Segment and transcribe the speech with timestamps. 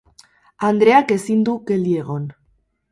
[0.69, 2.29] Andreak ezin du geldi egon.